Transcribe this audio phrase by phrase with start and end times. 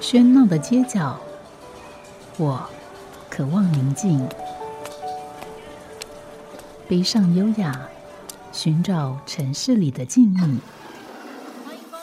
[0.00, 1.18] 喧闹的街角，
[2.36, 2.64] 我
[3.28, 4.26] 渴望宁静。
[6.88, 7.88] 背上优雅，
[8.52, 10.38] 寻找城市里的静谧。
[11.64, 12.00] 欢迎光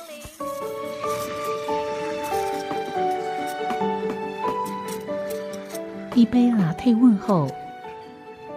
[6.13, 6.21] 临。
[6.21, 7.49] 一杯拿铁问候，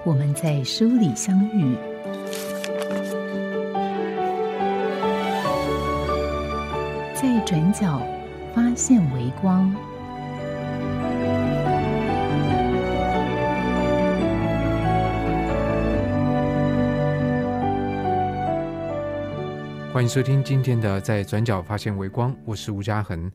[0.04, 1.76] 我们在书里相遇。
[7.14, 8.02] 在转角
[8.58, 9.72] 发现微光。
[19.92, 23.30] 欢迎收听今天的《在转角发现微光》，我是吴嘉恒。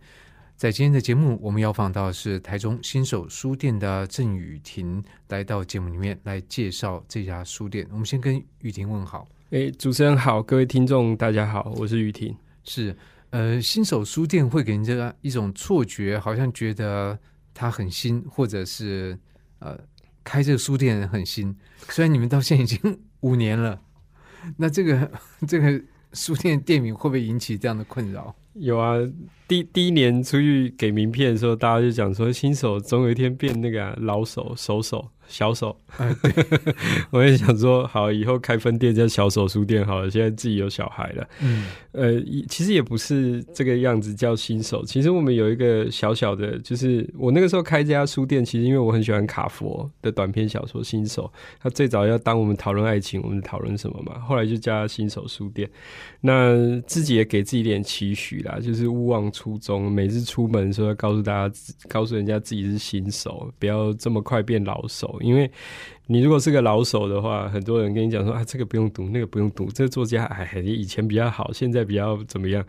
[0.57, 7.87] 在今天的节目，我们要访到是台中新手书店的郑雨婷，来到节目里面来介绍这家书店。
[7.91, 9.25] 我们先跟雨婷问好。
[9.51, 12.35] 哎，主持人好，各位听众大家好，我是雨婷。
[12.65, 12.93] 是，
[13.33, 17.17] 呃，新手书店会给人家一种错觉，好像觉得
[17.51, 19.17] 它很新，或者是
[19.57, 19.75] 呃，
[20.23, 21.55] 开这个书店很新。
[21.89, 23.81] 虽然你们到现在已经五年了，
[24.55, 25.11] 那这个
[25.47, 25.81] 这个
[26.13, 28.35] 书店店名会不会引起这样的困扰？
[28.53, 28.97] 有啊，
[29.47, 35.75] 第第一年出去给名片的时候，大家就讲说，新手总有一天变那个啊、老手、手手、小手。
[35.97, 36.33] 哎，对，
[37.11, 40.09] 我也想说，好，以后开分店叫小手书店好了。
[40.09, 44.83] 现在自己有小孩了，嗯，呃，其实也不是这个样子叫新手。
[44.83, 54.19] 其实我们有一个小小的，就是我那个时候开这家书店，其实因为我很喜欢卡佛的短篇小说《新手》，他最早要当我们讨论爱情，我们讨论什么嘛？
[54.19, 55.69] 后来就叫新手书店。
[56.21, 59.91] 那自己也给自己一点期许啦，就是勿忘初衷。
[59.91, 61.55] 每次出门的时候，要告诉大家，
[61.87, 65.19] 告诉人家自己是新手，不要这么快变老手。
[65.23, 65.49] 因为
[66.07, 72.63] 你如果是个老手的话，很多人跟你讲说啊，这个不用读，那个不用读，这作家哎，以前比较好，现在比较怎么样？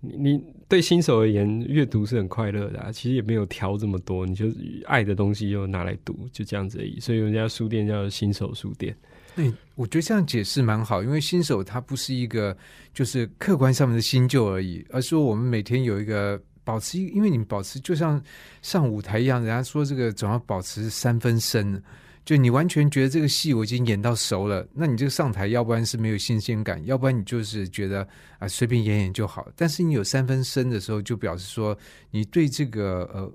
[0.00, 4.46] 你你对新手而言，阅读是很快乐的、啊，其实也没有挑这么多，你就
[4.86, 6.98] 爱的东西就拿来读，就这样子而已。
[7.00, 8.96] 所以人家书店叫新手书店。
[9.34, 12.56] 对，我觉得这样解释蛮好，因为新手他不是一个
[12.92, 18.22] 就是客观上面的新旧而已，而是说我们每天有一个保持，因为你保持就像
[18.60, 21.82] 上舞台一样，人家说这个总要保持三分生，
[22.26, 28.06] 就你完全觉得这个戏我已经演到熟了，那你这个上台，要不然是没有新鲜感，要不然你就是觉得
[28.38, 29.48] 啊随便演演就好。
[29.56, 31.74] 但是你有三分生的时候，就表示说
[32.10, 33.32] 你对这个呃。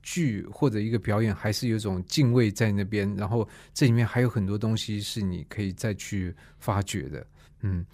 [0.00, 7.26] 剧或者一个表演，还是有种敬畏在那边，然后这里面还有很多东西是你可以再去发掘的。
[7.60, 7.84] 嗯，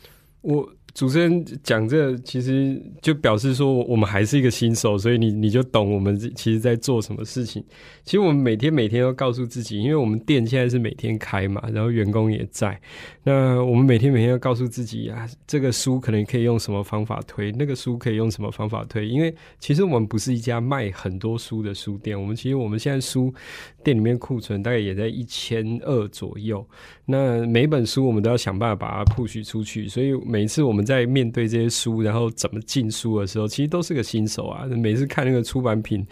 [0.43, 7.63] 我主持人讲这，其实就表示说我们还是一个新手，所以你你就懂我们其实在做什么事情。
[8.05, 12.81] 其实我们每天每天都告诉自己，因为我们店现在是每天开嘛，然后员工也在。
[13.25, 19.09] 那我们每天每天要告诉自己啊，这个书可能可以用什么方法推，那个书可以用什么方法推。
[19.09, 23.35] 因为其实我们不是一家卖很多书的书店，我们其实我们现在书
[23.85, 26.67] 店里面库存大概也在一千二左右。
[27.05, 34.65] 那每本书我们都要想办法把它 push 出去，所以每一次我们在面对这些书，然后怎么进书的时候，其实都是个新手啊。
[34.67, 36.05] 每次看那个出版品，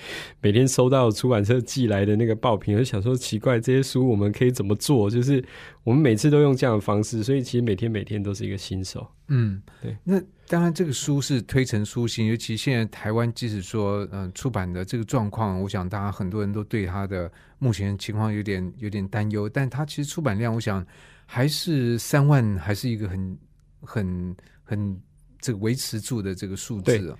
[0.42, 5.08] 每天收到出版社寄来的那个报品，我就想说奇怪，这些书我们可以怎么做？
[5.08, 5.42] 就是
[5.82, 9.06] 我们每次都用这样的方式，所以其实每天每天都是一个新手。
[9.34, 9.96] 嗯，对。
[10.04, 19.48] 那当然，这个书是推陈出新，尤其现在台湾，即使说嗯、呃、出版的这个状况，我想大家很多人都对它的目前情况有点有点担忧。
[19.48, 20.84] 但它其实出版量，我想
[21.24, 23.38] 还是三万，还是一个很
[23.80, 25.00] 很很
[25.40, 27.18] 这个维持住的这个数字啊。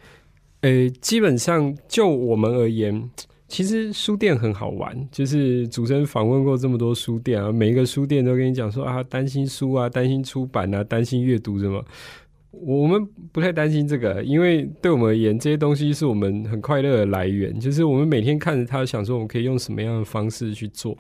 [0.61, 3.11] 呃，基本上就我们而言，
[3.53, 4.97] 其实书店很好玩。
[5.13, 11.85] 就是主持人访问过这么多书店啊，每一个书店都跟你讲说啊，担心书啊，担心出版啊，担心阅读什么。
[12.51, 17.61] 我们不太担心这个，因为对我们而言，这些东西是我们很快乐的来源。
[17.61, 20.97] 就是我们每天看着它，想说我们可以用什么样的方式去做。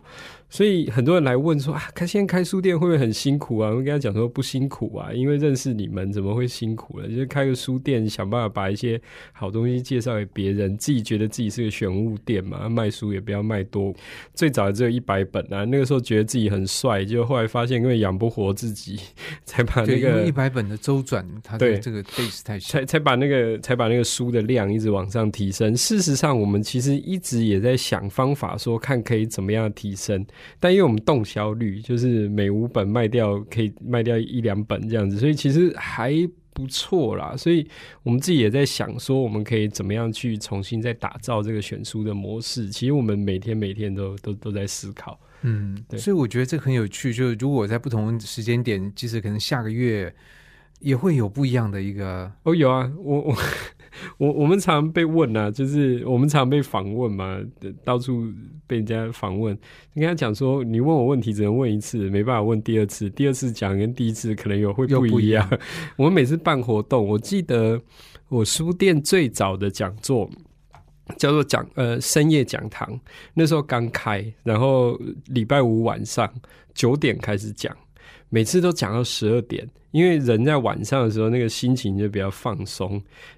[0.53, 3.71] 所以很多人来问说啊，开现在开书店会不会很辛苦啊？
[3.71, 7.09] 我跟他讲说不辛苦啊，因为认识你们怎么会辛苦了？
[7.09, 9.01] 就是开个书店，想办法把一些
[9.33, 13.95] 好东西介绍给别人，自己觉得自己是个玄物店嘛，卖书也不要卖多。
[14.35, 19.01] 最早只有一百本啊，那个时候觉得自己很帅，就后来发现因为养不活自己，
[19.47, 25.75] 才把那个一百本的周转，它的这个 base 太小，才才把那个才把那个书的量一直往上提升。
[25.75, 30.23] 事实上，我们其实一直也在想方法，说看可以怎么样提升。
[30.61, 36.13] 但因为我们动销率就是每五本卖掉可以卖掉一两本这样子，所以其实还
[36.53, 37.35] 不错啦。
[37.37, 37.67] 所以
[38.03, 42.69] 我们自己也在想说，我们可以怎么样去重新再打造这个选书的模式。
[42.69, 45.19] 其实我们每天每天都都都在思考。
[45.43, 47.13] 嗯，对所以我觉得这很有趣。
[47.13, 50.15] 就是如果在不同时间点，即使可能下个月
[50.81, 53.37] 也会有不一样的一个哦，有啊，我我
[54.19, 57.41] 我我们常被问啊，就是我们常被访问嘛，
[57.85, 58.25] 到处
[58.67, 59.57] 被人家访问。
[59.93, 63.09] 你跟他讲说，你问我问题只能问一次，没办法问第二次。
[63.11, 65.49] 第二次讲跟第一次可能有会不一样。
[65.97, 67.81] 我们每次办活动，我记得
[68.29, 70.29] 我书店最早的讲座
[71.17, 72.99] 叫做讲呃深夜讲堂，
[73.35, 76.33] 那时候刚开，然后礼拜五晚上
[76.75, 77.77] 九点开始讲。
[78.35, 82.93] 每次都讲到十二点，因为人在晚上的时候那个心情就比较放松。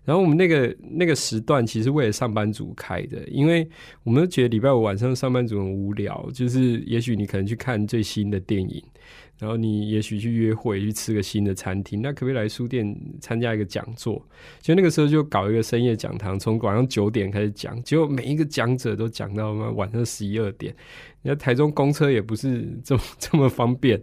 [0.05, 3.69] 然后我们那个那个时段其实为了上班族开的，因为
[4.05, 8.81] 我们都觉得礼拜五晚上上班族很无聊，就是也许你可能去看最新的电影。
[9.41, 14.25] 然后你也许去约会，去吃个新的餐厅，那可不可以来书店参加一个讲座？
[14.63, 20.73] 就那个时候就搞一个深夜讲堂，从晚上九点开始讲，结果每一个讲者都讲到晚上十一二点。
[21.27, 23.99] 那台中公车也不是这么 这么方便，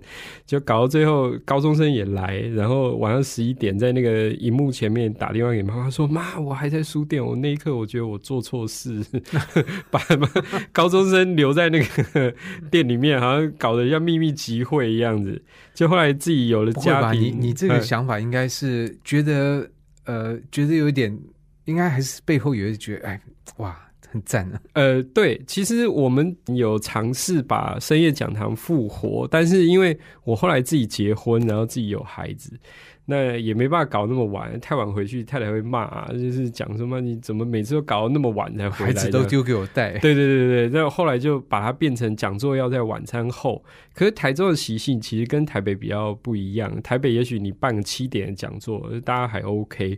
[0.45, 9.05] 就搞到最后高中生也来，然后晚上十一点在那个荧幕前面打电话给妈妈说：“妈，我还在书店。”我那一刻我觉得我做错事，
[9.91, 9.99] 把
[10.71, 12.33] 高中生留在那个
[12.71, 15.39] 店里面，好像搞得像秘密集会一样子。
[15.75, 19.69] 就后来自己有了家庭，你你这个想法应该是觉得
[20.05, 21.15] 呃，觉得有一点，
[21.65, 23.21] 应该还是背后有一觉得哎
[23.57, 23.77] 哇。
[24.11, 24.61] 很赞啊！
[24.73, 32.51] 呃，对，其实我们有尝试把深夜讲堂复活，但是因为我后来自己结婚，然后自己有孩子，
[33.05, 39.91] 那也没办法搞那么晚，太晚回去太太会骂，啊，就是讲什么你怎么每次都搞到那么晚才回来，孩子都丢给我带。
[39.99, 43.63] 对对对对，那后来就把它变成讲座要在晚餐后。
[43.93, 49.97] 可是台中的习性其实跟台北比较不一样，台北也许你办七点讲座，大家还 OK。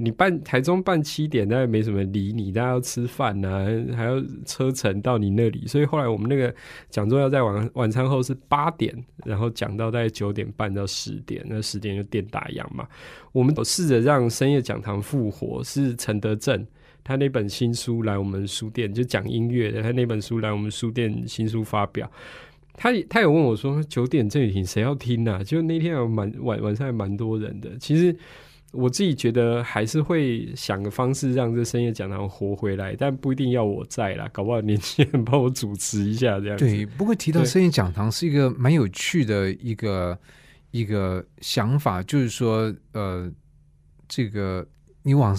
[0.00, 3.66] 你办台中办七点，大家没什么理你，大家要吃饭呐，
[3.96, 6.54] 还要车程到你那里，所以后来我们那个
[6.88, 12.86] 讲座要在晚晚餐后是八点，然后讲到大概九点半到十点，那十点就电打烊嘛。
[13.32, 16.64] 我们试着让深夜讲堂复活，是陈德正
[17.02, 22.08] 他那本新书来我们书店就讲音乐，他那本书来我们书店新书发表，
[22.74, 25.42] 他他有问我说九点这里听谁要听啊？
[25.42, 28.16] 就那天有蛮晚晚上还蛮多人的，其实。
[28.72, 36.56] 我自己觉得还是会想个方式让这深夜讲堂活回来，但不一定要我在啦，搞不好年轻人帮我主持一下这样。
[36.58, 40.18] 对，不过提到深夜讲堂是一个蛮有趣的一个
[40.70, 43.32] 一个想法，就是说，呃，
[44.06, 44.66] 这个
[45.02, 45.34] 你往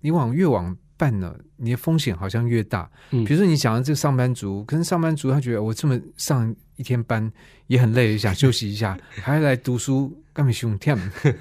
[0.00, 2.88] 你往越往办呢，你的风险好像越大。
[3.10, 7.30] 嗯，比如说你讲的这个上班族，可是上班族他觉得我这么上一天班
[7.66, 10.16] 也很累，想休息一下，还要来读书。
[10.34, 10.94] 干嘛凶跳？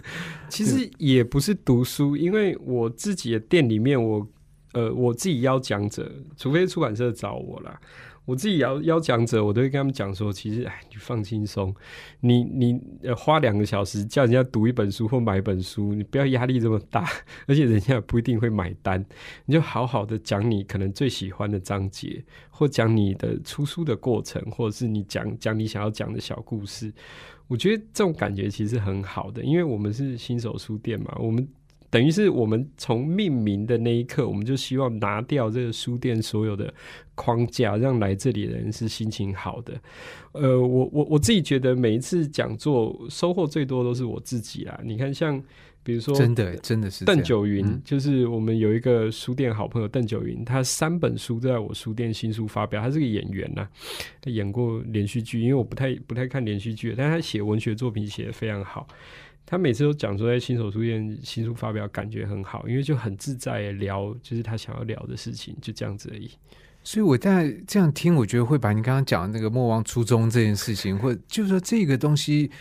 [0.47, 4.25] 其实也不是读书，因为我自己的店里面，我
[4.73, 7.77] 呃，我自己邀讲者，除非出版社找我啦。
[8.25, 11.75] 我自己邀邀讲者，我都会跟他们讲说，其实哎，你放轻松，
[12.21, 12.79] 你你
[13.15, 17.05] 花两个小时叫人家读一本书或买一本书，你不要压力这么大，
[17.47, 19.03] 而且人家也不一定会买单，
[19.45, 26.93] 你就好好的讲你可能最喜欢的章节，或讲你的出书的过程，或者是你讲讲你想要讲的小故事。
[27.49, 31.45] 我觉得这种感觉其实很好的，因为我们是新手书店嘛，我们
[31.93, 36.73] 等于是我们从命名的那一刻，我们就希望拿掉这个书店所有的
[37.13, 39.79] 框架，让来这里的人是心情好的。
[40.31, 44.79] 呃，我我我自己觉得每一次讲座收获最多都是我自己啦。
[44.83, 45.41] 你看像。
[45.85, 52.81] 比如说，真的真的是邓九云，就是我们有一个书店好朋友邓九云，他三本书都在我书店新书发表。
[52.81, 53.67] 他是个演员呐，
[54.21, 58.87] 他演过连续剧，因为我不太不太看连续剧，但他写文学作品写的非常好。
[59.45, 66.31] 他每次都讲说在新手书店新书发表感觉很好，因为就很自在聊，就是他想要聊的事情，就这样子而已。
[66.83, 72.51] 所以我在这样听，我觉得会把你刚刚讲的那个莫忘初衷这件事情，或就是说这个东西。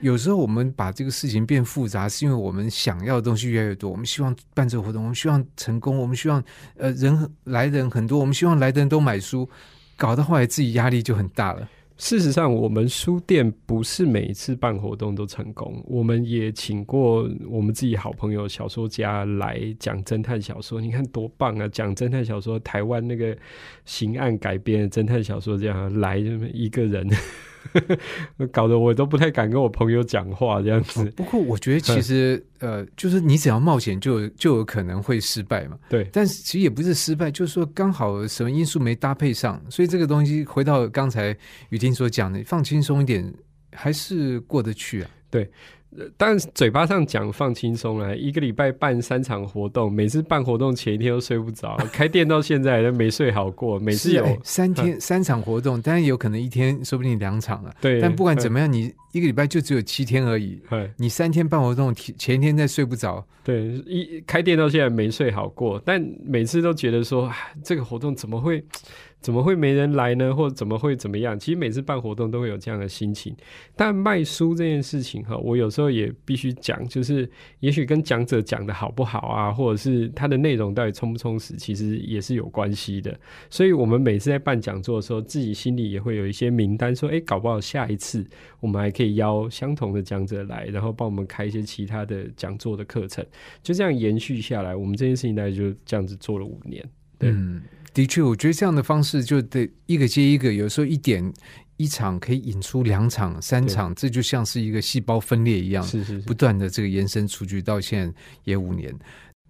[0.00, 3.88] 有时候我们把这个事情变复杂，是因为我们想要的东西越来越多。
[3.88, 6.42] 我们希望办这个活动，我们希望成功，我们希望
[6.76, 9.48] 呃人来的人很多，我们希望来的人都买书，
[9.96, 11.68] 搞到后来自己压力就很大了。
[12.02, 15.80] 事实上，我们书店不是每一次办活动都成功。
[15.86, 21.68] 我们也请过我们自己好朋友小说家来讲侦探小说，你看多棒啊！
[21.68, 23.38] 讲侦探小说，台湾那个
[23.84, 27.08] 刑案改编的侦探小说，这样来这么一个人。
[28.52, 31.04] 搞得我都不太敢跟我朋友讲话这样子。
[31.16, 35.78] 不过我觉得其实呃，就是你只要冒险，就就有可能会失败嘛。
[35.88, 41.36] 对，但是其实也不是失败，就是说刚好什么因素没搭配上，所以这个东西回到刚才
[41.70, 43.32] 雨婷所讲的，放轻松一点，
[43.72, 45.10] 还是过得去啊。
[45.30, 45.50] 对，呃
[46.16, 57.74] 但嘴巴上讲放轻松啦，一个礼拜办三场活动，每次办活动前一天都睡不着，开店到现在都没睡好过，每次有三天 三场活动，当然有可能一天说不定两场了。
[57.80, 60.58] 对，但不管怎么样，你一个礼拜就只有七天而已。
[60.70, 68.64] 哎，你三天办活动，前前一天再睡不着，对，一开店到现在没睡好过，但每次都觉得说，啊这个活动怎么会
[69.22, 70.34] 怎么会没人来呢？
[70.34, 71.38] 或者怎么会怎么样？
[71.38, 73.34] 其实每次办活动都会有这样的心情。
[73.76, 77.28] 但卖书这件事情哈，我有时候也必须讲，就是
[77.60, 83.16] 也许跟讲者讲的好不好啊，或者是它的内容到底充不充实，其实也是有关系的。
[83.48, 88.26] 所以我们每次在办讲座的时候，自己心里也会有一些名单，说，诶，搞不好下一次
[88.58, 93.24] 我们还可以邀相同的讲者来，然后帮我们开一些其他的讲座的课程。
[93.62, 96.84] 就这样延续下来，我们这件事情大概就这样子做了五年。
[97.18, 97.32] 对，
[97.94, 101.32] 的确，我觉得这样的方式就得一个接一个，有时候一点
[101.76, 108.94] 一场可以引出两场、三场，这就像是一个细胞分裂一样，是是是，不断的这个延伸出去，到现在也五年。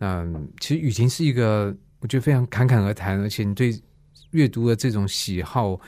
[0.00, 3.80] 嗯其实雨婷是一个我觉得非常侃侃而谈，而且你对
[4.32, 5.78] 阅读的这种喜好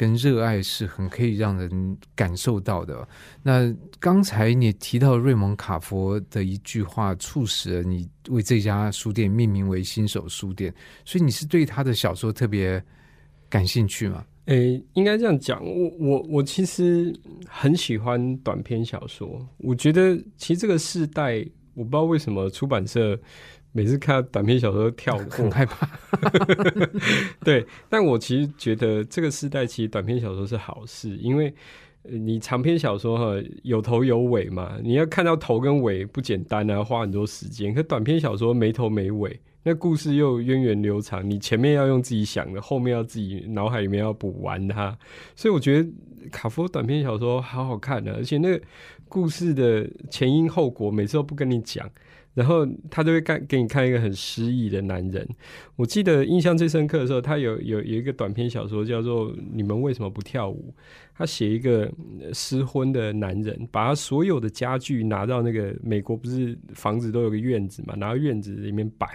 [0.00, 3.06] 跟热爱是很可以让人感受到的。
[3.42, 12.82] 那刚才你提到瑞蒙卡佛的一句话，促使了你为这家书店命名为新手书店，所以你是对他的小说特别
[13.50, 14.24] 感兴趣吗？
[14.46, 17.14] 诶、应该这样讲，我我我其实
[17.46, 19.46] 很喜欢短篇小说。
[19.58, 23.20] 我觉得其实这个世代，我不知道为什么出版社
[23.72, 25.88] 每次看到短篇小说都跳过 很，害怕，
[27.44, 31.54] 对，但我其实觉得这个时代其实短篇小说是好事，因为
[32.02, 37.72] 呃你长篇小说哈有头有尾嘛，你要看到头跟尾不简单啊，花很多时间。
[37.72, 44.98] 可短篇小说没头没尾，那故事又源远流长，你前面要用自己想的，后面要自己脑海里面要补完它。
[45.36, 45.88] 所以我觉得
[46.32, 48.64] 卡夫短篇小说好好看的、而且那个
[49.08, 51.88] 故事的前因后果每次都不跟你讲。
[52.40, 55.28] 然后他就会看给你看一个很失意的男人。
[55.76, 60.72] 我记得印象最深刻的时候，他有有有一个短篇小说叫做《你们为什么不跳舞》。
[61.14, 61.82] 他写一个
[62.18, 69.06] 呃失婚的男人，把他所有的家具拿到那个美国，不是房子都有个院子嘛，拿到院子里面摆，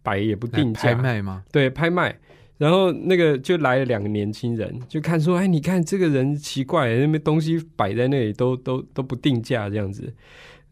[0.00, 1.42] 摆也不定拍价，卖吗？
[1.50, 2.16] 对，拍卖。
[2.56, 10.14] 然后那个就来了两个年轻人，就看说，哎，你看这个人奇怪，那边东西摆在那里都都都不定价这样子。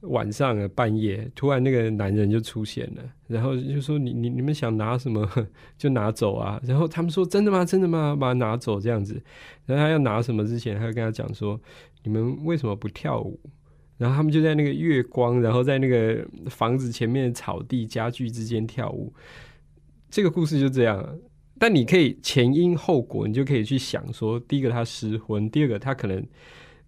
[0.03, 5.29] 晚上啊，半夜突然那个男人就出现了，然后就说你你你们想拿什么
[5.77, 6.61] 就拿走啊。
[6.63, 7.65] 然后他们说真的吗？
[7.65, 8.17] 真的吗？
[8.19, 9.21] 把它拿走这样子。
[9.67, 11.61] 然后他要拿什么之前，他就跟他讲说，
[12.05, 13.39] 你们为什么不跳舞？
[13.97, 19.13] 然后他们就在那个月光，然后在那个房子前面草地家具之间跳舞。
[20.09, 21.19] 这个故事就这样。
[21.59, 26.25] 但你可以前因后果，你就可以去想说，第一个他失婚，第二个他可能，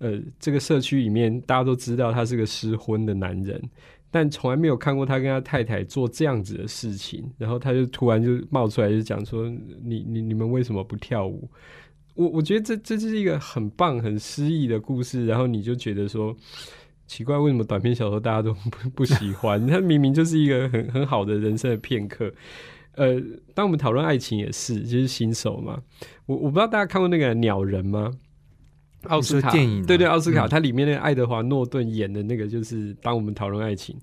[0.01, 3.63] 呃，这个社区里面大家都知道他是个失婚的男人，
[4.11, 9.49] 但从来没有看过他跟他太太做这样子的事情，然后他就突然就冒出来就讲说，
[9.85, 11.49] 你你你们为什么不跳舞？
[12.15, 16.37] 我我觉得这这是一个很棒、很诗意的故事，然后你就觉得说。
[17.07, 19.61] 奇怪，为什么短篇小说大家都不不喜欢？
[19.67, 22.33] 它明明就是一个很很好的人生的片刻。
[22.93, 23.21] 呃，
[23.53, 25.83] 当我们讨论爱情也是，就是新手嘛。
[26.27, 28.13] 我我不知道大家看过那个《鸟人》吗？
[29.05, 33.97] 奥斯卡电影啊对对，奥斯卡，嗯它里面那个爱德华诺顿演的那个，就是当我们讨论爱情，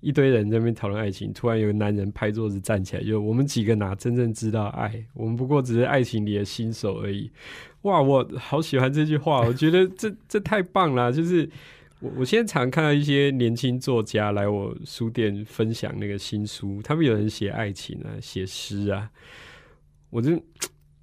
[0.00, 5.04] 一堆人在那边讨论爱情，突然有个男人拍桌子站起来，就我们几个哪真正知道爱？
[5.14, 7.30] 我们不过只是爱情里的新手而已。
[7.82, 11.48] 哇，我好喜欢这句话，我觉得这这太棒了，就是。
[12.00, 19.08] 我我现在常看到一些年轻作家来我书店分享那个新书，他们有人写爱情啊，写诗啊，
[20.10, 20.32] 我就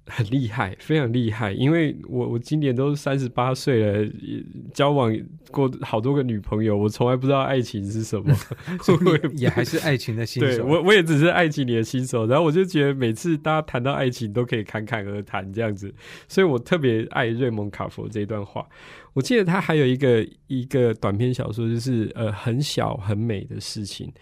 [0.06, 1.52] 很厉害，非常厉害。
[1.52, 4.42] 因为我我今年都三十八岁了，也
[4.74, 5.16] 交往
[5.50, 8.34] 过好多个女朋友，我从来不知道爱情是什么，
[9.06, 10.48] 我也也还是爱情的新手。
[10.48, 15.94] 对我，我也只是爱情里的新手，然后我就觉得每次大家谈到爱情都可以侃侃而谈这样子，
[16.26, 18.66] 所以我特别爱瑞蒙卡佛这一段话。
[19.12, 24.12] 我记得他还有一个一个短篇小说，就是呃很小很美的事情。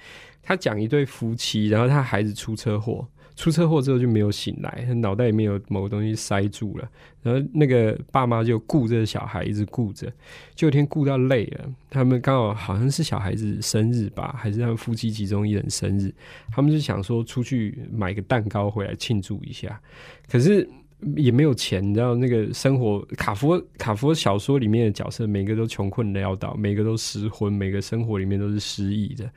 [0.42, 3.06] 他讲一对夫妻，然后他孩子出车祸，
[3.40, 6.87] 出车祸之后就没有醒来，脑袋里面有某个东西塞住了，
[7.23, 10.12] 然后那个爸妈就顾这个小孩，一直顾着，
[10.54, 16.12] 就有一天顾到累了，他们刚好好像是小孩子生日吧，还是他们夫妻其中一人生日，
[16.52, 19.80] 他们就想说出去买个蛋糕回来庆祝一下，
[20.28, 20.68] 可是
[21.16, 29.30] 也没有钱，你知道那个生活卡夫卡夫小说里面的角色，每个都穷困潦倒，每个都失婚，每个生活里面都是失意的。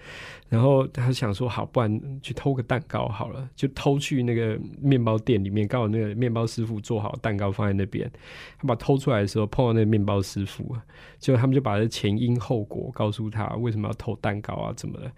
[0.50, 8.12] 然后他想说，好，不然去偷个蛋糕好了，就偷去那个面包店里面，刚好那个面包师傅做好蛋糕放在那边。
[8.60, 10.76] 他把偷出来的时候碰到那个面包师傅，
[11.18, 15.12] 结果他们就把这前因后果告诉他，为什么要偷蛋糕啊，怎么的。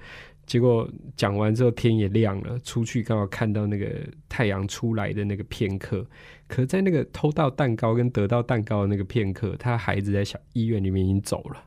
[0.46, 0.88] 结果
[1.18, 3.88] 讲完之后天也亮了，出去刚好看到那个
[4.30, 6.06] 太阳出来的那个片刻。
[6.48, 11.64] 可在那个偷到蛋糕跟得到蛋糕的那个片刻，他孩子在小医院里面已经走了。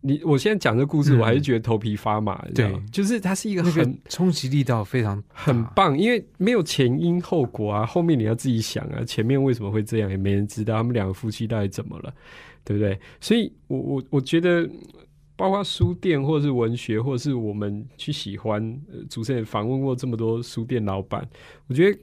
[0.00, 2.42] 你我现在讲这故事，我还是觉得头皮发麻。
[2.54, 12.12] 对，就是它是一个很冲击力道非常很棒，因为没有前因后果啊，后面你要自己想啊，前面为什么会这样，也没人知道他们两个夫妻到底怎么了，
[12.64, 12.98] 对不对？
[13.20, 14.66] 所以，我我我觉得。
[15.42, 18.80] 包括书店，或是文学，或是我们去喜欢。
[19.10, 21.28] 主持人访问过这么多书店老板，
[21.66, 21.98] 我觉得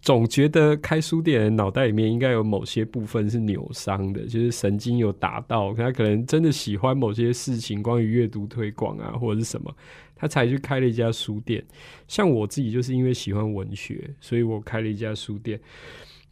[0.00, 9.70] 总觉得开书店人脑袋里面应该有某些部分是扭伤的，就是神经有打到，他可能真的喜欢某些事情，关于阅读推广啊，或者是什么，
[10.16, 11.62] 他才去开了一家书店。
[12.08, 15.60] 像我自己就是因为喜欢文学，所以我开了一家书店。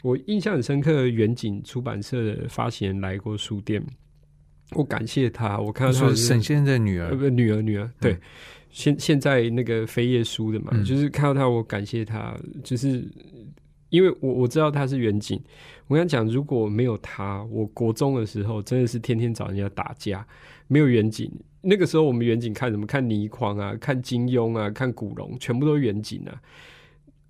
[0.02, 3.84] 我印象很深刻，远景出版社的发行人来过书店。
[4.72, 8.16] 我感谢他，我看到他沈先生的女儿，不，女儿，女儿，对，
[8.70, 13.04] 现现在那个飞页书的嘛，就是看到他，我感谢他，就是
[13.88, 15.40] 因为我我知道他是远景，
[15.88, 20.24] 我跟他讲，如果没有他，我国中的时候真的是天天找人家打架，
[20.68, 21.28] 没有远景，
[21.60, 22.86] 那个时候我们远景看什么？
[22.86, 26.40] 看倪匡啊，看金庸啊，看古龙，全部都是远景啊。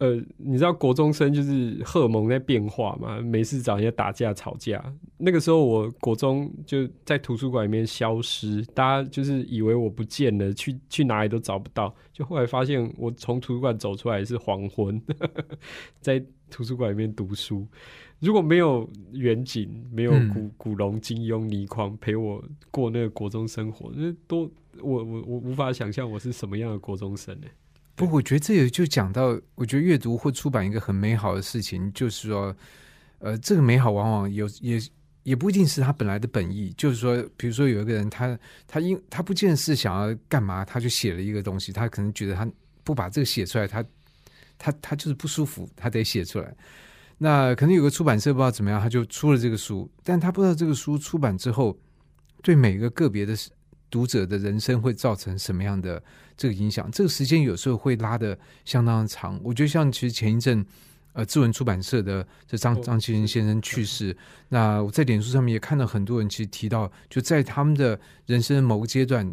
[0.00, 3.21] 呃，你知道国中生就是荷尔蒙在变化嘛？
[3.21, 4.83] 没事找人家打架吵架。
[5.19, 11.95] 那个时候我国中就在图书馆里面消失，大家就是以为我不见了，去去哪里都找不到。
[12.14, 15.00] 就后来发现我从图书馆走出来是黄昏，
[16.00, 16.19] 在
[16.50, 17.66] 图书馆里面读书。
[18.21, 27.47] 如果没有远景，没有古古龙、金庸、倪匡陪我过那个国中生活，那多我我我无法想象我是什么样的国中生呢？
[28.07, 32.57] 不，我觉得这也就讲到，我觉得阅读或出版一个很美好的事情，就是说，
[33.19, 34.80] 呃，这个美好往往有也
[35.23, 36.73] 也不一定是他本来的本意。
[36.78, 42.50] 就是说，比如说有一个人，他他因他不见是想要干嘛，他就写了一个东西，他可能觉得他
[42.85, 43.85] 不把这个写出来，他
[44.57, 46.57] 他他就是不舒服，他得写出来。
[47.19, 51.78] 那可能有个出版社不知道怎么样，他就出了这个书，但他不知道这个书出版之后，
[52.42, 53.37] 对每个个别的。
[53.92, 56.00] 读者的人生会造成什么样的
[56.41, 56.91] 这个影响？
[56.91, 59.39] 这个时间有时候会拉的相当长。
[59.45, 60.65] 我觉得像其实前一阵，
[61.13, 64.17] 呃，志文出版社的这张张其仁先生去世，
[64.49, 69.31] 那我在脸书上面也看到很多人其实提到，就在他们的人生某个阶段，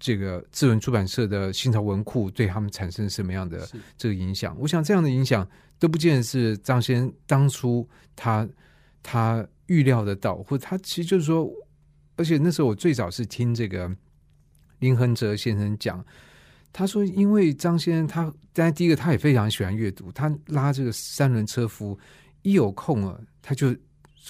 [0.00, 3.64] 这个志文出版社的新潮文库对他们产生什么样的
[3.96, 4.56] 这个影响？
[4.58, 8.48] 我想这样的影响都不见得是张先生当初他
[9.00, 11.48] 他预料得到，或者他其实就是说。
[12.16, 13.90] 而且那时候我最早是听这个
[14.80, 16.04] 林恒哲先生讲，
[16.72, 21.98] 他说，因为张先生他，当然第一个他也非常喜欢阅读，他拉这个三轮车夫，
[22.42, 23.74] 一有空啊，他就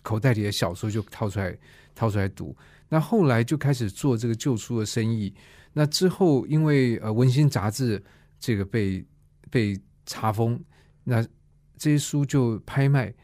[0.03, 1.57] 口袋里的小说就掏出来
[1.95, 2.55] 掏出来读。
[2.89, 5.35] 那后来就开始做这个旧书的生意。
[5.73, 8.03] 那之后因为呃《文心》杂志
[8.39, 9.05] 这个被
[9.51, 10.61] 被查封，
[11.05, 11.23] 那
[11.79, 13.15] 这些书就拍卖，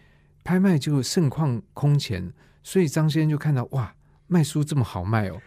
[0.45, 3.93] 拍卖就盛况空前，所以张先生就看到哇。
[4.29, 5.41] 卖书这么好卖哦，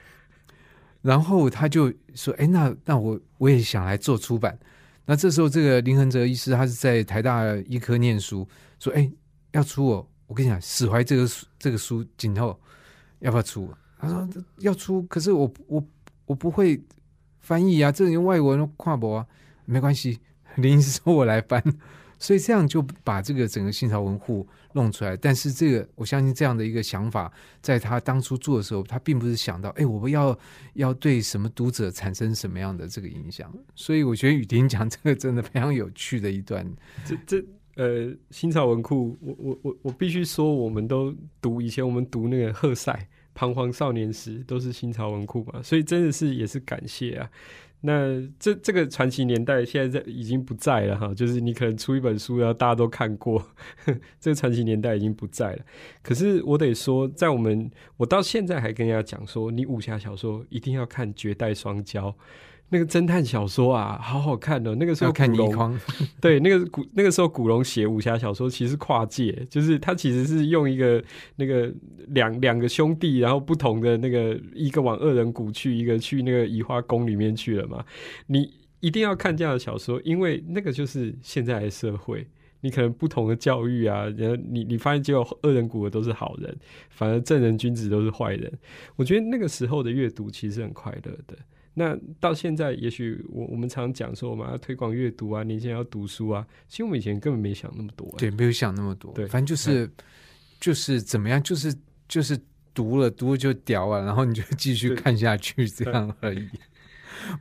[1.01, 4.57] 然后他就说：“哎，那那我我也想来做出版。”
[5.05, 8.47] 那这时候，这个林恒哲医师他是在台大医科念书，
[8.79, 9.09] 说：“哎，
[9.53, 10.07] 要出哦！
[10.27, 12.59] 我跟你讲，史怀这个这个书，今后
[13.19, 15.83] 要不要出？”他说：“要出，可是我我
[16.25, 16.79] 我不会
[17.39, 19.25] 翻译啊，这用外国人跨博啊，
[19.65, 20.19] 没关系。”
[20.57, 21.63] 林医师说：“我来翻。”
[22.19, 30.37] 所以这样就把这个整个新潮文库弄出来，但是这个我相信这样的一个想法，在他当初做的时候，他并不是想到，哎，我们要
[30.73, 33.51] 要对什么读者产生什么样的这个影响。
[33.73, 36.69] 所以我觉得雨婷讲这个真的非常有趣的一段。
[37.05, 37.43] 这这
[37.75, 47.29] 呃，新潮文库，我我我我必须说，我们都读以前我们读那个赫塞彷徨少年时，都是新潮文库嘛，所以真的是也是感谢啊。
[47.81, 53.41] 那这这个传奇年代现在在已经不在了哈，就是你可能出一本书，然后大家都看过，
[54.19, 55.65] 这个传奇年代已经不在了。
[56.01, 62.01] 可是我得说，在我们我到现在还跟人家讲说，你武侠小说一定要看《绝代双骄》。
[62.69, 64.75] 那个侦探小说啊，好好看哦。
[64.75, 65.79] 那个时候看倪匡，
[66.21, 71.03] 对，那个古那个时候古龙写武侠小说，其实跨界，就是他其实是用一个
[71.35, 71.73] 那个
[72.07, 77.83] 两两个兄弟，然后不同的那个一个往恶人谷去，一个去那个移花宫里面去了嘛。
[78.27, 82.27] 你一定要看这样的小说，因为那个就是现在的社会。
[82.61, 86.53] 你可能不同的教育啊，然后你你发现只有恶人谷的都是好人，
[86.89, 88.51] 反而正人君子都是坏人。
[88.97, 91.37] 我觉得那个时候的阅读其实很快乐的。
[91.73, 98.13] 那到现在，也许我我们常讲说我们要推广阅读啊，年轻人要读书啊，其实我们以前根本没想那么多。
[98.17, 99.13] 对，没有想那么多。
[99.13, 99.89] 对反正就是
[100.59, 101.73] 就是怎么样，就是
[102.07, 102.37] 就是
[102.73, 106.49] 读了读了就屌啊，然后你就继续看下去这样而已。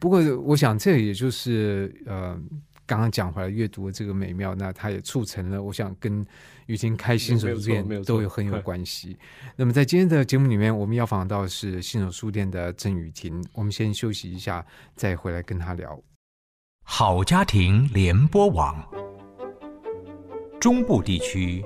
[0.01, 2.41] 不过我想这也就是呃。
[2.89, 6.27] 刚刚讲回来阅读的这个美妙，那它也促成了，我想跟
[6.65, 9.15] 雨婷开新手书店都有很有关系。
[9.57, 13.47] 那么在今天的节目里面，我们要访到的是新手书店的郑雨婷。
[13.53, 14.65] 我们先休息一下，
[14.97, 16.01] 再回来跟她聊。
[16.83, 18.83] 好家庭联播网，
[20.59, 21.63] 中部地区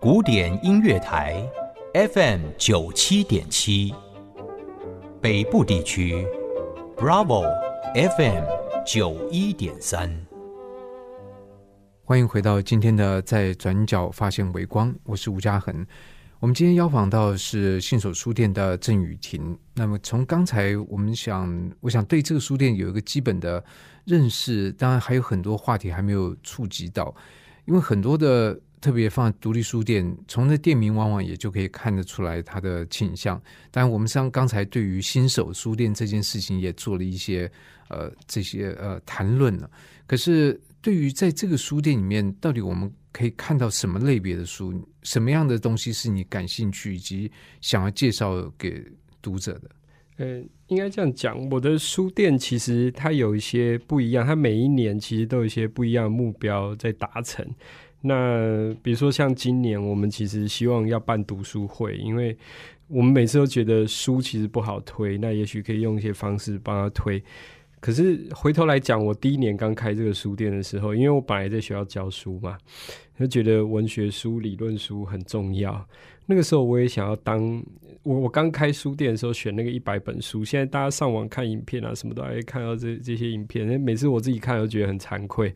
[0.00, 1.40] 古典音乐台
[1.94, 3.94] FM 九七点七，
[5.20, 6.26] 北部地区
[6.96, 7.44] Bravo
[7.94, 8.44] FM
[8.84, 10.27] 九一点三。
[12.08, 15.86] 欢迎回到今天的在转角发现微光，我是吴嘉恒。
[16.40, 19.54] 我们今天邀访到是信手书店的郑雨婷。
[19.74, 23.62] 那么从刚才我们想，我想对这个书店有一个基本的
[24.06, 27.14] 认识，当然还有很多话题还没有触及到，
[27.66, 33.38] 因为很多的特别放独立书店，从那店名往往也就可以看得出来它的倾向。
[33.70, 37.52] 当然，我们像刚才对于新手书店这件事情也做了一些
[37.90, 39.70] 呃这些呃谈论了，
[40.06, 40.58] 可是。
[40.80, 44.72] 对于在这个书店里面，到底我们可以看到什么类别的书？
[45.02, 48.84] 什么样的东西是你感兴趣以及想要介绍给
[49.20, 49.70] 读者的？
[50.18, 57.46] 呃，应该这样讲，我的书店其实它有一些不一样，它每一年其实都有一些不一样的目标在达成。
[58.00, 62.36] 那比如说像今年，我们其实希望要办读书会，因为
[62.86, 67.22] 我们每次都觉得书其实不好推，那也许可以用一些方式帮他推。
[67.80, 72.58] 可是回头来讲，我第一年刚开这个书店的时候，因为我本来在学校教书嘛，
[73.18, 75.86] 就觉得文学书、理论书很重要。
[76.26, 77.62] 那个时候我也想要当
[78.02, 85.54] 我我刚开书店的时候选那个一百本书，现在大家上网看影片啊，什么都还看到这这些影片，每次我自己看都觉得很惭愧。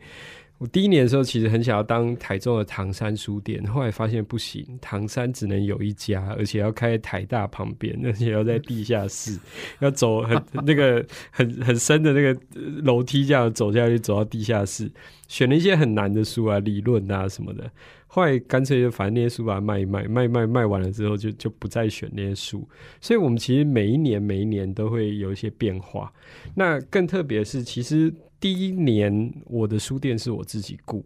[0.59, 9.37] 我第一年的时候，其实很想要当台中的唐山书店，后来发现不行，唐山只能有一家，而且要开在台大旁边，而且要在地下室，
[9.81, 12.39] 要走很那个很很深的那个
[12.83, 14.89] 楼梯，这样走下去走到地下室。
[15.27, 17.69] 选了一些很难的书啊，理论啊什么的。
[18.07, 22.65] 后来干脆就反正那些书把它卖一卖，卖卖卖完了之后，就就不再选那些书。
[23.01, 26.13] 所以我们其实每一年每一年都会有一些变化。
[26.55, 28.13] 那更特别是，其实。
[28.43, 31.01] 第一年我的书店是我自己雇，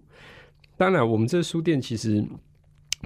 [0.76, 2.26] 当然我们这书店其实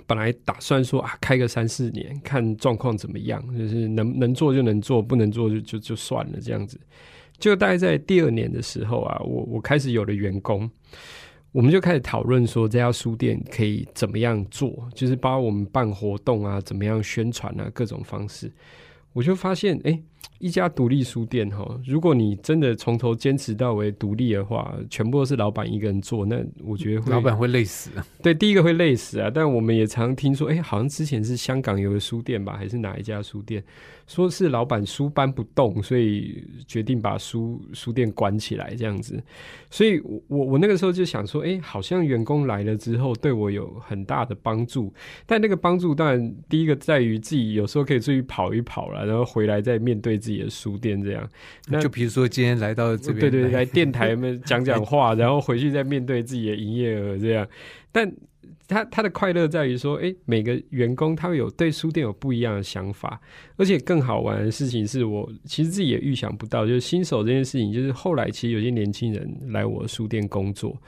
[0.07, 6.79] 本来打算说啊开个三四年看状况怎么样，就是能能做就能做，不能做就就就算了这样子。
[7.39, 10.71] 就大概在第二年的时候啊，我我开始有了员工，
[11.51, 18.49] 我们就开始讨论说这家书店可以怎么样做，就是包括我们办活动啊，怎么样宣传啊，各种方式。
[19.11, 20.01] 我就发现，哎。
[20.39, 27.91] 一家独立书店哈，如果你真的从头坚持到尾独立的话，全部都是老板一个人做，那我觉得老板会累死。
[28.23, 29.29] 对，第一个会累死啊。
[29.31, 33.63] 但我们也常听说，哎，好像之前是香港有个书店吧，还是哪一家书店，
[34.07, 39.21] 说是老板书搬不动，所以决定把书书店关起来这样子。
[39.69, 44.91] 所以，我我我那个时候就想说，哎，好像员工来了之后对我有很大的帮助。
[45.27, 50.31] 但那个帮助当然第一个在于自己有时候可以出去跑一跑了，然后回来再面对自己。
[50.31, 51.29] 自己的书店这样，
[51.67, 57.45] 那就比如说今天来到这边，对对，来电台 们讲讲话，然后回去再面对自己的营业额这样。
[57.91, 58.09] 但
[58.65, 63.19] 他他的快乐在于说，哎，每个员工他有对书店有不一样的想法，
[63.57, 70.81] 而且更好玩的事情是我其实自己也预想不到，就是新手这件事情，就是后来其实有些年轻人来我书店工作。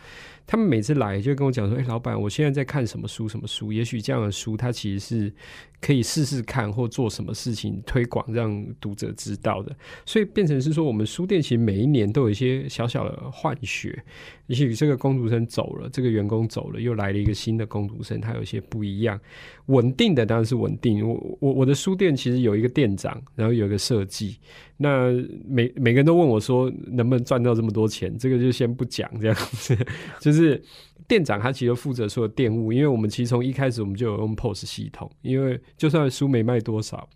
[0.46, 3.28] 他们每次来就跟我讲说：“哎，老板，我现在在看什么书？
[3.28, 3.72] 什么书？
[3.72, 5.34] 也许这样的书，它其实是
[5.80, 9.76] 可以试试看，或做什么事情推广，让读者知道的。
[10.06, 14.04] 所以变成是说，我们书店其实每一年都有一些小小的换血。
[14.48, 19.18] 也许这个工读生走了，这个员工走了，又来了一个新的工读生，他有些不一样。
[19.68, 21.08] 稳定的当然是稳定。
[21.08, 24.38] 我我我的书店其实有一个店长，然后有一个设计。
[24.76, 25.10] 那
[25.48, 28.14] 每每个人都问我说，能不能赚到这么多钱？
[28.18, 29.74] 这个就先不讲，这样子
[30.20, 30.33] 就。
[30.34, 30.62] 就是
[31.08, 37.08] 店长，他其实负责所有店务，因为我们其实从一开始我们就有用 POS 系统，因为就算书没卖多少，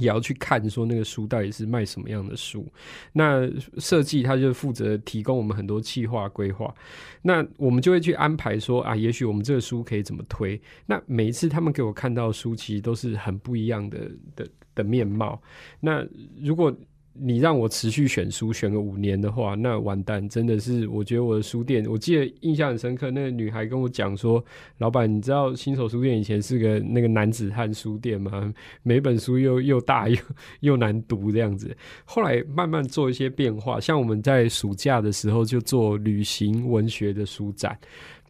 [0.00, 2.66] 也要去看说那个书到底是卖什么样的书。
[3.12, 6.74] 那设计他就负责提供我们很多企划规划，
[7.22, 10.60] 那我们就会去安排说啊，也许我们这个书可以怎么推。
[10.86, 15.40] 那每一次他们给我看到书，其实都是很不一样的的的面貌。
[15.80, 16.04] 那
[16.42, 16.74] 如果
[17.14, 23.10] 你让我持续选书选个五年的话，那完蛋，真的是我觉得我的书店，我记得印象很深刻。
[23.10, 24.42] 那个女孩跟我讲说
[24.78, 28.52] ：“老板，你知道新手书店以前是个那个男子汉书店吗？
[28.82, 30.16] 每本书又又大又
[30.60, 31.76] 又难读这样子。
[32.04, 37.78] 后来慢慢做一些变化，像我们在暑假的时候就做旅行文学的书展。”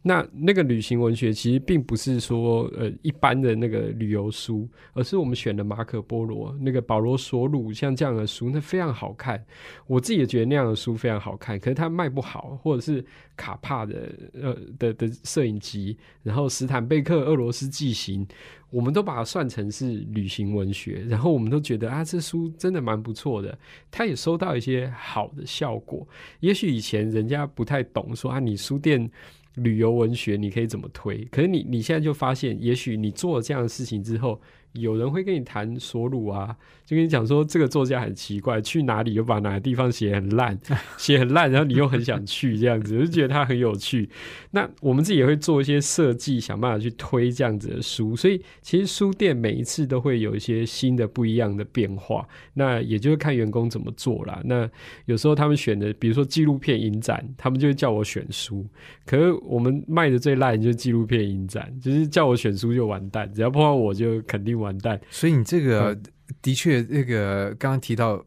[0.05, 9.41] 那那个旅行文学其实并不是说呃一般的那个旅游书，而是我们选的马可波罗那个保罗索鲁像这样的书，那非常好看。
[9.87, 13.03] 我自己也觉得那样的书非常好看，可是它卖不好，或者是
[13.37, 18.27] 卡帕的呃的的摄影集，然后斯坦贝克俄罗斯纪行，
[18.71, 23.57] 我们都把它算成是旅行文学，然后我们都觉得啊这书真的蛮不错的，
[23.89, 26.05] 它也收到一些好的效果。
[26.41, 29.09] 也许以前人家不太懂，说啊你书店。
[29.55, 31.23] 旅游文学你可以怎么推？
[31.31, 34.39] 可是你你现在就发现，也许你做了这样的事情之后。
[34.73, 40.57] 有人会跟你谈索鲁啊，就跟你讲说这个作家很奇怪，去哪里又把哪个地方写很烂，
[40.97, 44.09] 写很烂，然后你又很想去这样子， 就觉得他很有趣。
[44.49, 48.15] 那我们自己也会做一些设计，想办法去推这样子的书。
[48.15, 52.27] 所以其实书店每一次都会有一些新的不一样的变化。
[52.55, 54.41] 那也就是看员工怎么做啦。
[54.45, 54.67] 那
[55.05, 58.65] 有时候他们选的，比如说纪录片影展，他们就会叫我选书。
[59.05, 64.62] 可是我们卖的最烂就是纪录片影展，就是叫我选书就完蛋，只要碰到我就肯定。
[64.63, 65.95] 完蛋，所以你这个
[66.41, 68.25] 的确，那个刚刚提到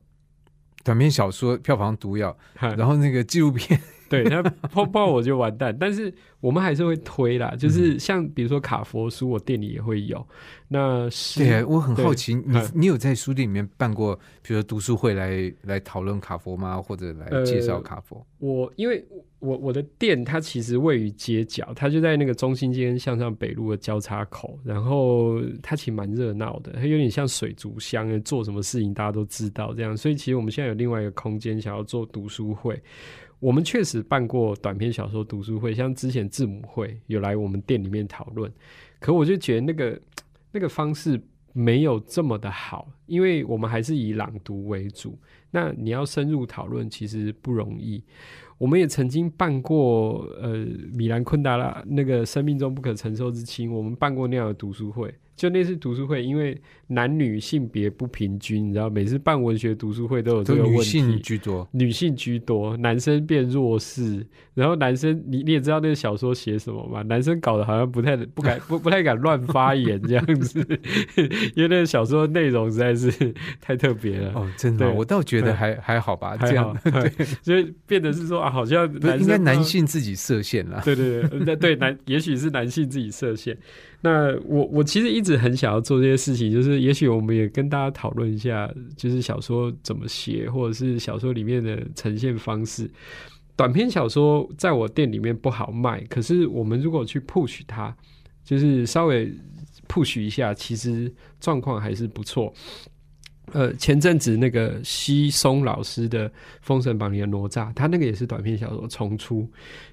[0.84, 3.80] 短篇小说票房毒药，然后那个纪录片。
[4.08, 5.76] 对，那泡泡我就完蛋。
[5.78, 10.24] 但是我们还是会推啦，就是像比如说卡佛书，我店里也会有。
[10.68, 16.80] 那对，我很好奇，你你有在书店里面办过，比如说读书会来来讨论卡佛吗？
[16.80, 18.24] 或者来介绍卡佛？
[18.38, 19.04] 我因为
[19.38, 29.96] 我我的店它其实位于街角，它就在那个中心街向上北路的交叉口，然后它其实蛮热闹的，它有点像水族箱，做什么事情大家都知道这样。
[29.96, 32.80] 所以其实我们现在有另外一个空间，想要做读书会。
[33.38, 38.50] 我们确实办过短篇小说读书会，像之前字母会有来我们店里面讨论，
[38.98, 40.00] 可我就觉得那个
[40.52, 41.20] 那个方式
[41.52, 45.18] 没有这么的好，因为我们还是以朗读为主，
[45.50, 48.02] 那你要深入讨论其实不容易。
[48.58, 55.14] 我们也曾经办过呃米兰昆达拉那个生命中不可承受之轻，我们办过那样的读书会。
[55.36, 60.78] 就那次读书会，因为男女性别不平均，你知道，每次办文学读书会都有这个问题。
[60.78, 64.26] 女性居多，女性居多，男生变弱势。
[64.54, 67.02] 然后男生，你你也知道那个小说写什么吗？
[67.02, 70.58] 男生搞得好像不太不敢不不太敢乱发言这样子，
[71.54, 73.12] 因为那个小说内容实在是
[73.60, 74.32] 太特别了。
[74.34, 80.80] 哦，真的，我倒觉得还还好吧，这样对，所以变得是说啊，好像应该男性自己设限了。
[80.82, 83.54] 对对对，那对男，也许是男性自己设限。
[84.02, 92.88] 那我我其实一直很想要做这些事情，就是也许我们也跟大家讨论一下，就是小说怎么写，或者是小说里面的呈现方式。
[93.56, 97.92] 短篇小说在我店里面不好卖，可是我们如果去 push 它，
[98.44, 99.32] 就是稍微
[99.88, 102.52] push 一下，其实状况还是不错。
[103.52, 106.28] 呃，前阵子那个西松老师的
[106.60, 109.50] 《封神榜》里的哪吒，他那个也是短篇小说重出，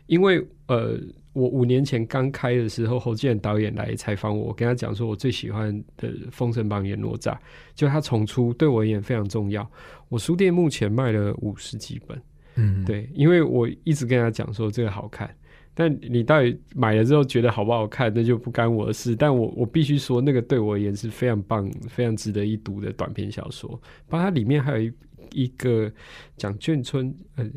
[0.08, 1.00] 因为呃。
[1.34, 7.36] 我五年前刚开的时候，侯建导演来采访我，我跟他讲说，我最喜欢的《封神榜》演哪吒，
[7.74, 9.68] 就他重出，对我而言非常重要。
[10.10, 12.22] 我书店目前卖了五十几本，
[12.56, 15.36] 嗯，对，因为我一直跟他讲说这个好看，
[15.74, 19.16] 但你到底买了之后觉得好不好看，那就不干我的事。
[19.16, 23.70] 但我我必须说，那个对我而言是非常棒、非常值得一读的短篇小说，
[24.08, 24.94] 包括它里面还有一
[25.34, 25.92] 一个
[26.38, 27.50] 讲眷村，呃。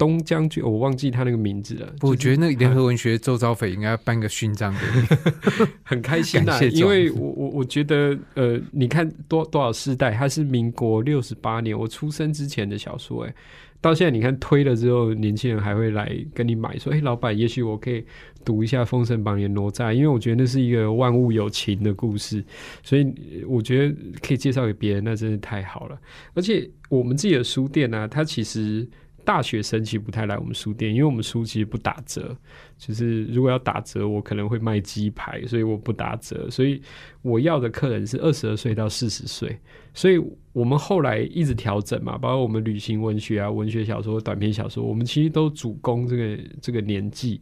[0.00, 1.94] 东将军，我忘记他那个名字了。
[2.00, 6.58] 我觉得那联合文学周遭匪应该颁个勋章给你， 很开心啊！
[6.72, 13.34] 因为我我我觉得，呃，你看多多少世代，他是民国六十八年我出生之前的小说，哎，
[13.78, 18.02] 到现在你看推了之后，年轻人还会来跟你买，说，哎，老板，也许我可以
[18.42, 22.42] 读一下《封神榜》演哪吒，因为我觉得那是一个万物有情的故事，
[22.82, 23.06] 所以
[23.46, 26.00] 我觉得可以介绍给别人，那真是太好了。
[26.32, 28.88] 而且我们自己的书店呢，它其实。
[29.24, 32.36] 大学生其实不太来我们书店，因为我们书其实不打折。
[32.78, 36.48] 就是如果要打折，我可能会卖鸡排，所以我不打折。
[36.50, 36.80] 所以
[37.22, 39.58] 我要的客人是二十二岁到四十岁。
[39.92, 40.18] 所以
[40.52, 47.40] 我们后来一直调整嘛，包括我们旅行文学啊、文学小说、短篇小说，我们其实都主攻这个这个年纪。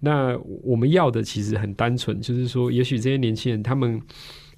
[0.00, 4.00] 那我们要的其实很单纯，就是说，也许这些年轻人他们。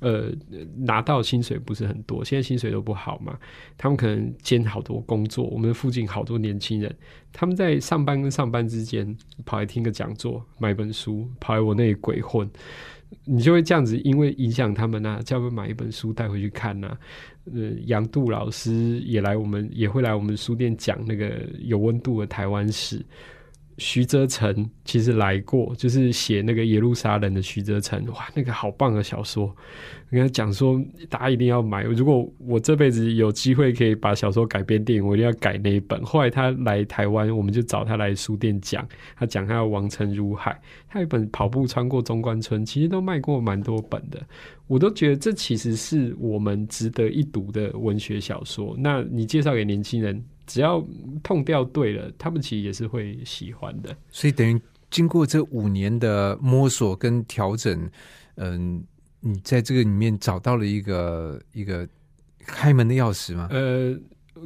[0.00, 0.32] 呃，
[0.76, 3.38] 拿到薪水不是很多，现在薪水都不好嘛。
[3.76, 6.94] 他们可能兼好多工作，我们附近好多年轻人，
[7.32, 12.48] 他们在上班跟上班之间跑来听个讲座，买本书，跑来我那里鬼混。
[13.24, 16.94] 你就会这样子，因为影响他们啊，叫他们买一本书带回去看呐、
[17.46, 23.04] 呃，杨度老师也来我们也会来我们书店讲那个有温度的台湾史。
[23.78, 29.46] 徐则成其实来过，就是写那个耶路撒冷的徐则成，哇，那个好棒的小说。
[29.46, 31.82] 我跟他讲说，大家一定要买。
[31.84, 36.02] 如果我这辈子有机会可以把小说改编电影，我一定要改那一本。
[36.02, 38.86] 后来他来台湾，我们就找他来书店讲，
[39.16, 40.52] 他讲他的《王城如海》，
[40.88, 44.18] 他有一本《跑步穿过中关村》，其实都卖过蛮多本的。
[44.66, 48.74] 我都觉得这其实是我们值得一读的文学小说。
[48.78, 50.84] 那你介绍给年轻人，只要
[51.22, 53.96] 痛调对了，他们其实也是会喜欢的。
[54.11, 57.88] 所以等于经过这五年的摸索跟调整，
[58.37, 58.82] 嗯，
[59.20, 61.87] 你在这个里面找到了一个一个
[62.46, 63.48] 开门的钥匙吗？
[63.52, 63.94] 呃，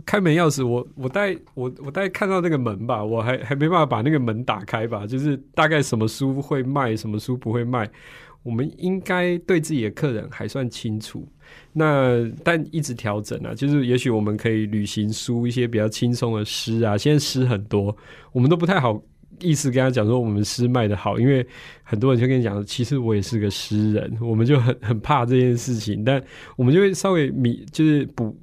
[0.04, 7.88] 开门钥匙，我我大概我我大概看到那个门吧，我还还没办法把那个门打开吧，就是大概什么书会卖，什么书不会卖，
[8.42, 11.26] 我们应该对自己的客人还算清楚。
[11.72, 17.94] 那但一直调整啊，就是也许我们可以旅行书一些比较轻松的诗啊，现在诗很多，
[18.32, 19.02] 我们都不太好
[19.40, 21.46] 意思跟他讲说我们诗卖的好，因为
[21.82, 26.22] 很多人就跟你讲，其实我也是个诗人，我们就很很怕这件事情，但
[26.56, 28.34] 我们就会稍微米就是补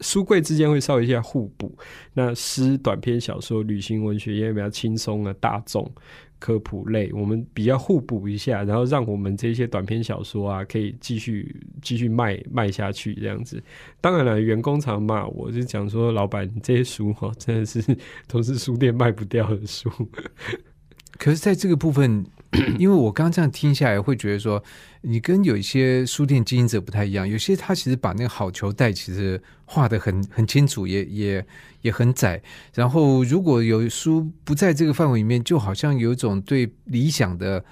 [0.00, 1.76] 书柜之间会稍微一下互补。
[2.12, 5.90] 那诗、短篇小说、旅行文学也比较轻松的，大众
[6.42, 13.62] 科普类，我们比较互补一下，然后让我们这些短篇小说啊，可以继续继续卖卖下去这样子。
[14.00, 17.80] 当然了，员工常骂我，就讲说老板，你这些书哈、真的是
[18.26, 19.88] 都是书店卖不掉的书。
[21.16, 22.26] 可是，在这个部分，
[22.78, 24.62] 因为我刚刚这样听下来，会觉得说，
[25.00, 27.26] 你跟有一些书店经营者不太一样。
[27.26, 31.46] 有些他其实把那个好球带其实画的很很清楚，也也
[31.80, 32.42] 也很窄。
[32.74, 37.64] 然后，如果有书不在这个范围里面，就好像有一种对理想的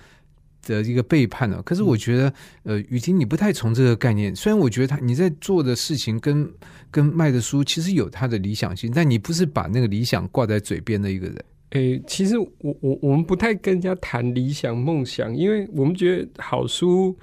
[0.66, 1.60] 的一个背叛了。
[1.60, 4.34] 可是，我觉得，呃，雨婷你不太从这个概念。
[4.34, 6.50] 虽然我觉得他你在做的事情跟
[6.90, 11.44] 跟卖的书其实有他的理想性，但你不是把那个理想挂在嘴边的一个人。
[11.70, 12.48] 诶、其实我
[12.80, 17.16] 我我们不太跟人家谈理想梦想，因为我们觉得好书，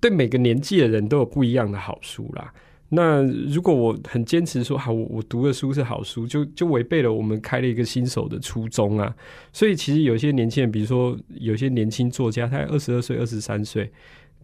[0.00, 2.52] 对每个年纪的人都有不一样的好书啦。
[2.90, 9.16] 那如果我很坚持说好，我我读的书是好书，就就违背了我们开了一个新手的初衷啊。
[9.50, 13.90] 所以其实有些年轻人，比如说有些年轻作家，他二十二岁、二十三岁，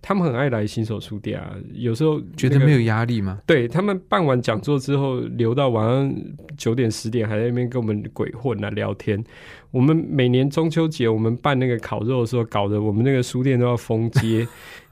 [0.02, 1.54] 他们很爱来新手书店啊。
[1.72, 3.38] 有时候那个觉得没有压力吗？
[3.46, 6.14] 对他们办完讲座之后，留到晚上
[6.56, 9.22] 九点十点，还在那边跟我们鬼混啊聊天。
[9.70, 14.48] 我们每年中秋节，我们办那个烤肉的时候，搞得我们那个书店都要封街，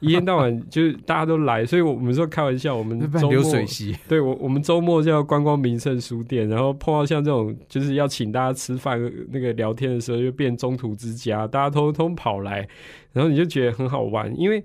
[0.07, 12.67] 一天到晚就是大家都来，所以我们说开玩笑，我们办流周末水席，对我，我们周末就要观光名胜书店，然后碰到像这种就是要请大家吃饭、那个聊天的时候，就变中途之家，大家通通跑来，
[13.13, 14.63] 然后你就觉得很好玩，因为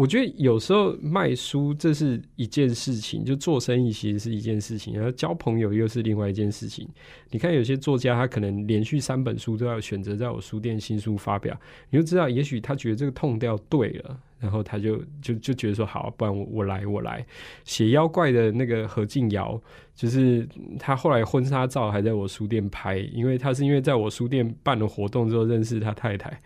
[0.00, 6.88] 我觉得有时候卖书这是一件事情，就做生意其实是一件事情，然后交朋友又是另外一件事情。
[7.28, 11.54] 你看有些作家，他可能连续三本书都要选择在我书店新书发表，
[11.90, 14.18] 你就知道，也许他觉得这个痛调对了。
[14.38, 17.22] 然后他就就就觉得说好，不然我我来我来
[17.66, 19.60] 写妖怪的那个何静瑶，
[19.94, 26.40] 就是他后来婚纱照还在我书店拍，因为他是因为在我书店办了活动之后认识他太太，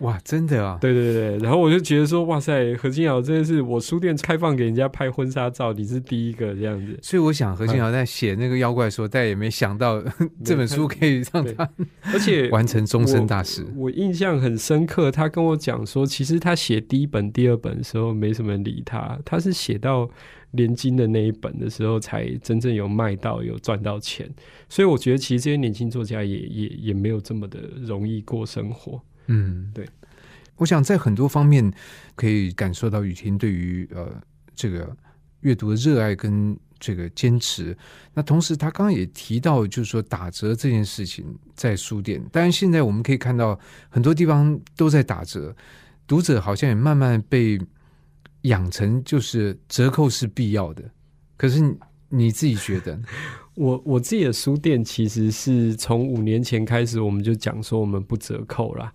[0.00, 0.78] 哇，真的啊！
[0.80, 10.02] 对对对，然后我就觉得说哇塞，何静瑶真的是我书店开放给人家拍婚纱照，你是第一个这样子，所以我想何静瑶在写那个妖怪的时候， 但也没想到
[10.44, 11.68] 这本书可以让他
[12.12, 13.66] 而且 完成终身大事。
[13.76, 20.08] 我印象很深刻，他跟我讲说，其实他写第一本、第二本的时候没什么人理他，他是写到
[20.52, 24.28] 连金的那一本的时候，才真正有卖到、有赚到钱。
[24.68, 28.98] 所以我觉得，其实这些年轻作家也也也没有这么的容易过生活。
[29.30, 29.88] 嗯，对。
[30.56, 31.72] 我想在很多方面
[32.14, 34.20] 可以感受到雨婷对于呃
[34.54, 34.94] 这个
[35.40, 37.74] 阅读的热爱跟这个坚持。
[38.12, 42.22] 那同时，他刚刚也提到，就是说打折这件事情在书店。
[42.30, 45.54] 当然，现在我们可以看到很多地方都在打折，
[46.06, 47.58] 读者好像也慢慢被
[48.42, 50.82] 养成就是折扣是必要的。
[51.38, 53.04] 可是你你自己觉得呢？
[53.60, 58.90] 我我自己的书店其实是从五年前开始，我们就讲说我们不折扣啦。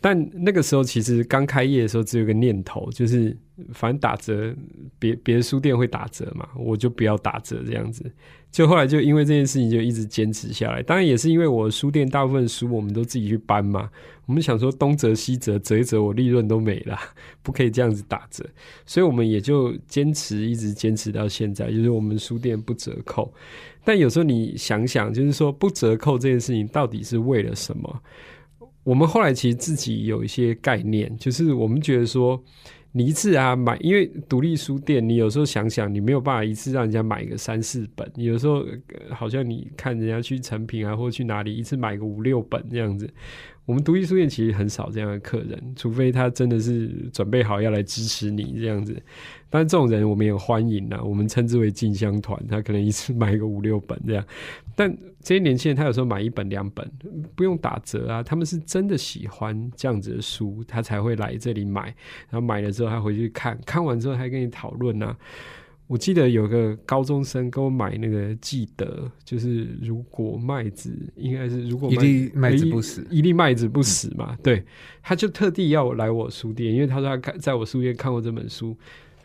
[0.00, 3.36] 但那个时候其实刚开业的时候，只有一个念头，就是
[3.72, 4.54] 反正打折，
[4.98, 8.04] 别别的书店会打折嘛，我就不要打折这样子。
[8.52, 10.82] 就后来就因为这件事情，就一直坚持下来。
[10.82, 13.90] 当然也是因为我书店大部分书我们都自己去搬嘛，
[14.26, 16.96] 我们想说东折西折，折一折我利润都没了，
[17.42, 18.48] 不可以这样子打折，
[18.86, 23.32] 所以我们也就坚持一直坚持到现在，就是我们书店不折扣。
[23.84, 28.02] 但有时候你想想，就是说不折扣这件事情到底是为了什么？
[28.86, 32.40] 我们后来其实自己有一些概念，就是我们觉得说，
[32.92, 38.64] 你一次啊买，因为独立书店，你有时候想想，你没有办法一次让人家买个三四本，有时候
[39.10, 43.12] 好像你看人家去成品啊，或者去哪里，一次买个五六本这样子。
[43.66, 48.96] 我们独立书店其实很少这样的客人，除非他真的是准备好要来支持你这样子。
[49.50, 54.24] 但是这种人我们也欢迎啊，我们称之为进香团，他可能一次买个五六本这样。
[54.76, 56.88] 但这些年轻人他有时候买一本两本
[57.34, 61.82] 不用打折啊，他们是真的喜欢这样子的书，他才会来这里买。
[62.30, 65.16] 然后买了之后他回去看看完之后还跟你讨论啊。
[65.86, 74.64] 我记得有个高中生给我买那个记得，就是如果麦子应该是如果一粒麦子不死一粒麦子不死嘛，对，
[75.02, 78.76] 他就特地要我来我书店，因为他说他看在我书店看过这本书。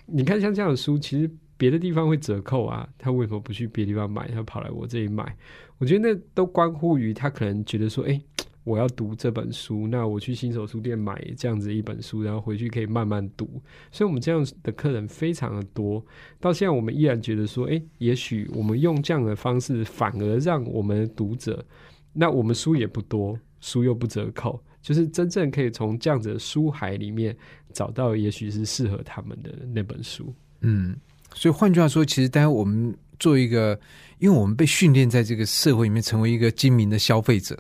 [0.05, 5.35] 你看像这样的书，其实别的地方会折扣啊，他为什么不去别的地方买，他跑来我这里买？
[5.77, 8.21] 我觉得那都关乎于他可能觉得说，哎。
[8.63, 13.61] 我要读这本书，那我去新手书店买这样子一本书，然后回去可以慢慢读。
[13.91, 16.05] 所以，我们这样的客人非常的多。
[16.39, 21.65] 到现在，我们依然觉得说，诶，也许我们用这样的方式，反而让我们读者，
[22.13, 27.35] 那我们书也不多，书又不折扣，就是真正可以从这样子的书海里面
[27.73, 30.31] 找到，也许是适合他们的那本书。
[30.59, 30.95] 嗯，
[31.33, 33.79] 所以换句话说，其实，当然我们做一个，
[34.19, 37.57] 因为我们被训练在这个社会里面，成为一个精明的消费者。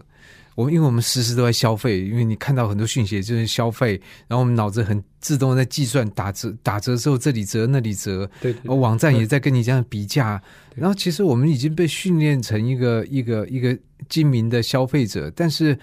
[0.61, 10.41] 我因为我们时时都在消费，因为你看到很多讯息就是消费，然后我们脑子很自动在计算打折打折之后这里折那里折，对，网站也在跟你这样比价，
[10.75, 15.77] 然后其实我们已经被训练成一个一个一个精明的消费者，但是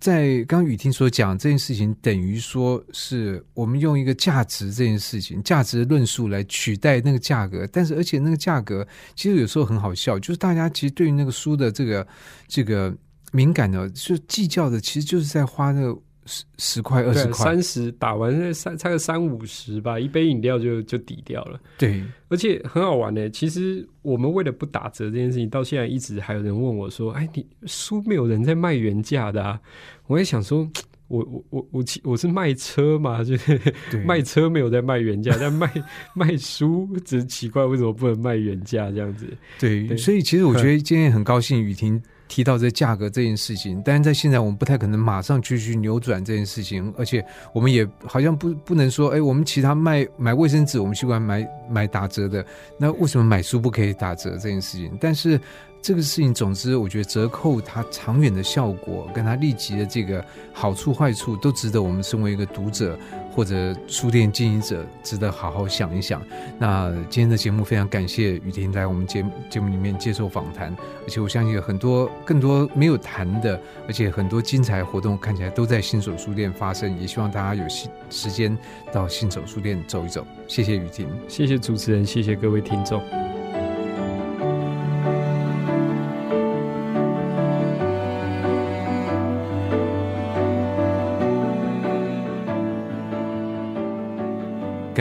[0.00, 12.06] 在刚雨婷所讲这件事情，等于说是我们用一个价值这件事情价值论述来取代那个价格，但是而且那个价格其实有时候很好笑，就是大家其实对于那个书的这个
[12.46, 12.96] 这个。
[13.32, 15.96] 敏感的，就计较的，其实就是在花那
[16.30, 21.58] 十十块、二十块、三十，打完三差个三五十吧，一杯饮料就就抵掉了。
[21.78, 23.30] 对，而且很好玩呢。
[23.30, 29.58] 其实我们为了不打折这件事情，到现在一直还有人问我说：“哎，你书没有人在卖原价的？”啊？”
[30.06, 30.68] 我也想说，
[31.08, 33.58] 我我我我我是卖车嘛， 就是
[34.04, 35.72] 卖车没有在卖原价，但卖
[36.14, 39.26] 卖书只是奇怪，为什么不能卖原价这样子？
[39.58, 42.02] 对，所以其实我觉得 今天很高兴，雨婷。
[42.28, 52.44] 提到这价格这件事情，但是在现在我们不太可能马上去去扭转这件事情，而且我们也好像不不能说，哎，我们其他卖买卫生纸，我们习惯买买打折的，
[52.78, 54.96] 那为什么买书不可以打折这件事情？
[55.00, 55.40] 但是。
[55.80, 60.22] 这个事情，总之，我觉得折扣它长远的效果，跟它立即的这个
[60.52, 62.98] 好处坏处，都值得我们身为一个读者
[63.32, 66.20] 或者书店经营者，值得好好想一想。
[66.58, 78.56] 那今天的节目非常感谢雨婷来我们节节目里面接受访谈，而且我相信有很多更多没有谈的，而且很多精彩活动看起来都在新手书店发生，也希望大家有时时间
[78.92, 80.26] 到新手书店走一走。
[80.46, 83.00] 谢谢雨婷，谢谢主持人，谢谢各位听众。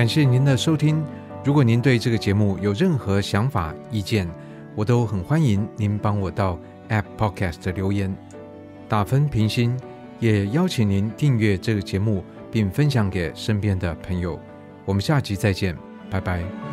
[0.08, 1.04] 感谢您的收听。
[1.44, 4.26] 如果您对这个节目有任何想法、意见，
[4.74, 8.16] 我都很欢迎您帮我到 App Podcast 留言、
[8.88, 9.78] 打分、评星，
[10.22, 14.40] 也邀请您订阅这个节目，并分享给身边的朋友。
[14.86, 15.78] 我们下集再见，
[16.10, 16.67] 拜拜。